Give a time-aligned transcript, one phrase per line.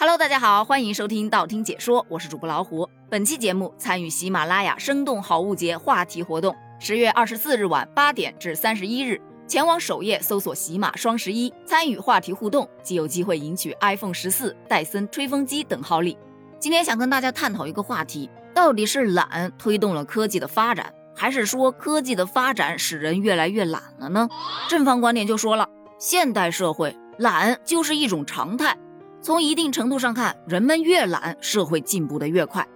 [0.00, 2.88] Hello，大家好，欢迎收听道听解说，我是主播老虎。
[3.10, 16.16] 本期节目参与喜马拉雅生动好物节话题活动，十月二十四日晚八点至三十一日，前往首页搜索“喜马双十一”，参与话题互动，即有机会赢取 iPhone 十四、戴森吹风机等好礼。
[16.58, 24.26] 今天想跟大家探讨一个话题：到底是懒推动了科技的发展，还是说科技的发展使人越来越懒了呢？
[24.66, 28.74] 正方观点就说了，现代社会懒就是一种常态。
[29.22, 32.66] 从一定程度上看，人们越懒，社会进步的越快。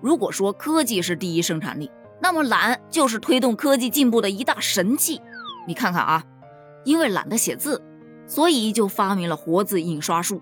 [0.00, 1.90] 如果说科技是第一生产力，
[2.22, 5.20] 那么懒就是推动科技进步的一大神器。
[5.66, 6.24] 你看看啊，
[6.84, 7.82] 因为懒得写字，
[8.26, 10.38] 所以就发明了活字印刷术；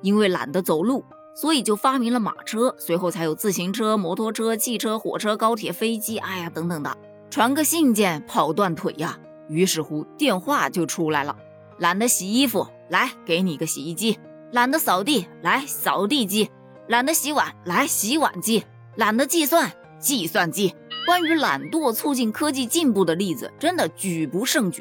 [0.00, 6.96] 因为懒得走路，所以就发明了马车，随后才有自行车、摩托车、汽车、火车、高铁、飞机，哎呀，等等的。
[7.28, 11.36] 传个信件跑断腿呀，于是乎电话就出来了。
[11.78, 14.18] 懒得洗衣服，来给你个洗衣机。
[14.54, 16.46] 懒得扫地，来扫地机；
[16.86, 18.62] 懒得洗碗，来洗碗机；
[18.94, 20.72] 懒得计算，计算机。
[21.04, 24.80] 关于懒惰促进科技进步的例子，真的举不胜举。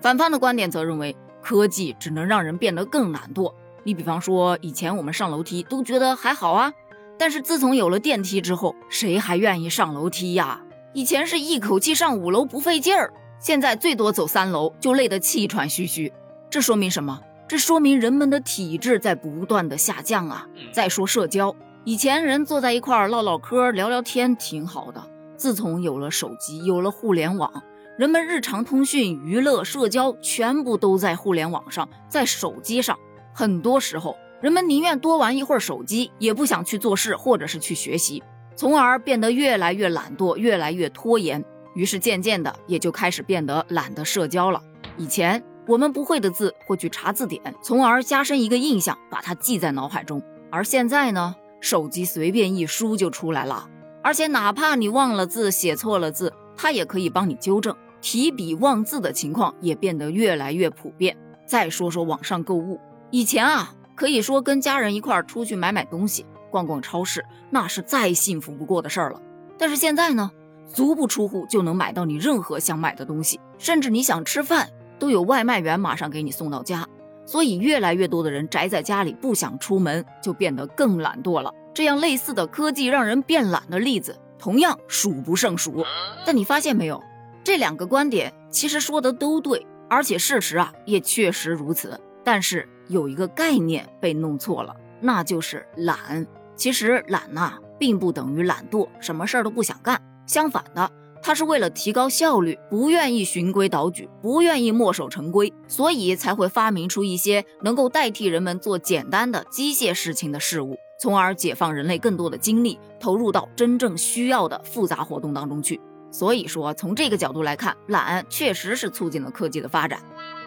[0.00, 3.52] 反方的观点则认为，科技只能让人变得更懒惰。
[3.82, 6.72] 你比方说，以前我们上楼梯都觉得还好啊，
[7.18, 10.62] 但是自从有了电梯之后，谁还愿意上楼梯呀？
[10.92, 16.12] 以前是一口气上五楼不费劲儿，现在最多走三楼就累得气喘吁吁。
[16.48, 17.20] 这说明什么？
[17.50, 20.46] 这说明人们的体质在不断的下降啊！
[20.72, 25.02] 再说社交，以前人坐在一块儿唠唠嗑、聊聊天挺好的。
[25.36, 27.52] 自从有了手机，有了互联网，
[27.98, 32.96] 人们日常通讯、娱乐、社交全部都在互联网上，在手机上。
[33.34, 38.22] 很多时候，人们宁愿多玩一会儿手机，也不想去做事或者是去学习，
[38.54, 41.44] 从而变得越来越懒惰，越来越拖延。
[41.74, 44.62] 于是渐渐的，也就开始变得懒得社交了。
[44.96, 45.42] 以前。
[45.70, 50.20] 我们不会的字会去查字典，从而加深一个印象，把它记在脑海中。
[50.50, 53.70] 而现在呢，手机随便一输就出来了，
[54.02, 57.72] 而且哪怕你忘了字、写错了字，它也可以帮你纠正。
[58.00, 61.16] 提笔忘字的情况也变得越来越普遍。
[61.46, 62.80] 再说说网上购物，
[63.12, 69.22] 以前啊，可以说跟家人一块儿出去买买东西、逛逛超市，那是再幸福不过的事儿了。
[69.56, 70.32] 但是现在呢，
[70.66, 74.68] 足不出户就能买到你任何想买的东西，甚至你想吃饭。
[75.00, 76.86] 都有外卖员马上给你送到家，
[77.26, 81.52] 所以越来越多的人宅在家里不想出门，就变得更懒惰了。
[81.74, 85.84] 这样类似的科技让人变懒的例子，同样数不胜数。
[86.24, 87.02] 但你发现没有，
[87.42, 91.98] 这两个观点其实说的都对，而且事实啊也确实如此。
[92.22, 96.26] 但是有一个概念被弄错了，那就是懒。
[96.54, 99.98] 其实懒呐，并不等于懒惰，什么事儿都不想干。
[100.26, 100.90] 相反的。
[101.22, 115.80] 他是为了提高效率，不愿意循规蹈矩，不愿意墨守成规，所以才会发明出一些能够代替人们做简单的机械事情的事物，从而解放人类更多的精力，投入到真正需要的复杂活动当中去。
[116.10, 120.02] 所以说，从这个角度来看，懒确实是促进了科技的发展。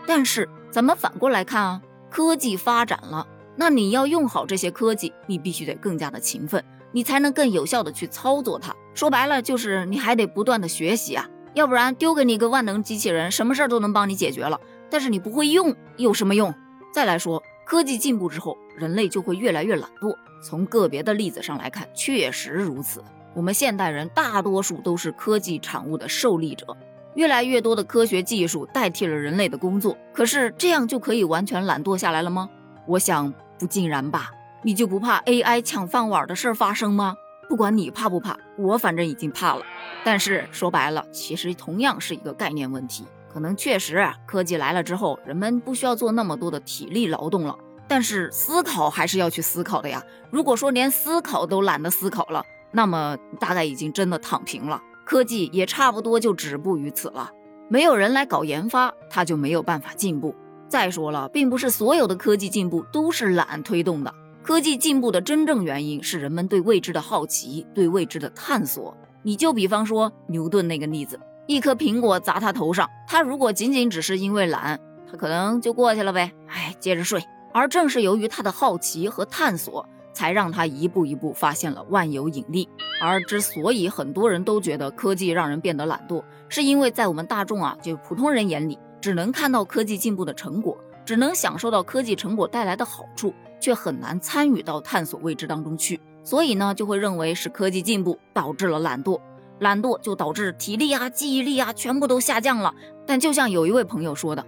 [0.06, 3.26] 但是，咱们反过来看啊，科技发展了，
[3.56, 6.64] 那你要用好这些科技，你必须得更加的勤奋。
[6.92, 8.76] 你才能更有效的去操作它。
[8.94, 14.60] 说白了，就是你还得不断的学习啊，要不然丢给你个万能机器人，什么事儿都能帮你解决了，
[14.90, 16.54] 但是你不会用，有什么用？
[16.94, 20.16] 再来说，科技进步之后，人类就会越来越懒惰。
[20.44, 23.04] 从个别的例子上来看，确实如此。
[23.34, 26.78] 我们现代人大多数都是科技产物的受力者，
[27.16, 29.98] 越来越多的科学技术代替了人类的工作。
[30.14, 32.48] 可是这样就可以完全懒惰下来了吗？
[32.86, 34.32] 我想不尽然吧。
[34.62, 37.16] 你就不怕 AI 抢饭碗的事儿发生吗？
[37.54, 39.62] 不管你怕不怕，我反正已经怕了。
[40.04, 43.06] 但是说白了，其实同样是一个概念问题。
[43.32, 47.56] 可能确实科技来了之后，人们不需要做那么多的体力劳动了，
[47.88, 50.02] 但是思考还是要去思考的呀。
[50.32, 54.82] 如果说连思考都懒得思考了，那么大概已经真的躺平了。
[55.06, 57.30] 科技也差不多就止步于此了。
[57.70, 60.34] 没有人来搞研发，它就没有办法进步。
[60.68, 64.12] 再说了，并不是所有的科技进步都是懒推动的。
[64.44, 68.96] 科技进步的真正原因是人们对未知的好奇，对未知的探索。
[69.22, 74.78] 你就比方说牛顿那个例子，一颗苹果砸他头上，他如果仅仅只是因为懒，
[75.10, 77.24] 他可能就过去了呗，哎，接着睡。
[77.54, 82.68] 而正是由于他的好奇和探索，才让他一步一步发现了万有引力。
[83.02, 93.34] 而之所以很多人都觉得科技让人变得懒惰，是因为在我们大众啊，就普通人眼里，只能看到科技进步的成果，只能享受到科技成果带来的好处。
[93.64, 96.02] 却很难参与到探索未知当中去。
[96.22, 99.20] 所以呢就会认为是科技进步导致了懒惰
[99.60, 102.74] 懒惰就导致体力啊记忆力啊全部都下降了。
[103.06, 104.46] 但就像有一位朋友说的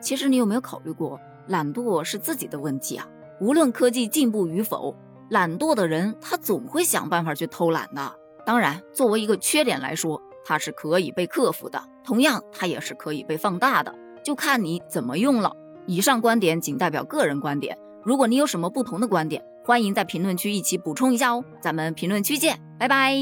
[0.00, 3.08] 其实你有没有考虑过懒惰是自己的问题啊。
[3.40, 4.94] 无论科技进步与否
[5.30, 8.14] 懒惰的人他总会想办法去偷懒的。
[8.44, 13.94] 当然作为一个缺点来说它是可以被克服的同样它也是可以被放大的。
[14.22, 15.52] 就看你怎么用了。
[15.86, 21.44] 以上观点仅代表个人观点如果你有什么不同的观点欢迎在评论区一起补充一下哦。
[21.60, 23.14] 咱们评论区见拜拜。